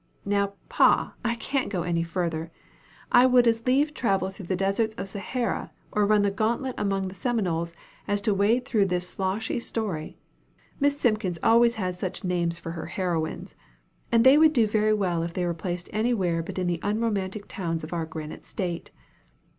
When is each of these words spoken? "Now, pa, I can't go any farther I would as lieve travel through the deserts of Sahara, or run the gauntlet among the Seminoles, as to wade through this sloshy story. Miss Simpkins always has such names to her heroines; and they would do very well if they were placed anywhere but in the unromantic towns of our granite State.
"Now, 0.25 0.53
pa, 0.67 1.13
I 1.23 1.35
can't 1.35 1.69
go 1.69 1.83
any 1.83 2.01
farther 2.01 2.49
I 3.11 3.27
would 3.27 3.45
as 3.45 3.67
lieve 3.67 3.93
travel 3.93 4.29
through 4.31 4.47
the 4.47 4.55
deserts 4.55 4.95
of 4.95 5.07
Sahara, 5.07 5.69
or 5.91 6.07
run 6.07 6.23
the 6.23 6.31
gauntlet 6.31 6.73
among 6.75 7.07
the 7.07 7.13
Seminoles, 7.13 7.71
as 8.07 8.19
to 8.21 8.33
wade 8.33 8.65
through 8.65 8.87
this 8.87 9.07
sloshy 9.07 9.59
story. 9.59 10.17
Miss 10.79 10.99
Simpkins 10.99 11.37
always 11.43 11.75
has 11.75 11.99
such 11.99 12.23
names 12.23 12.59
to 12.61 12.71
her 12.71 12.87
heroines; 12.87 13.53
and 14.11 14.23
they 14.23 14.39
would 14.39 14.53
do 14.53 14.65
very 14.65 14.95
well 14.95 15.21
if 15.21 15.35
they 15.35 15.45
were 15.45 15.53
placed 15.53 15.87
anywhere 15.93 16.41
but 16.41 16.57
in 16.57 16.65
the 16.65 16.79
unromantic 16.81 17.47
towns 17.47 17.83
of 17.83 17.93
our 17.93 18.07
granite 18.07 18.43
State. 18.43 18.89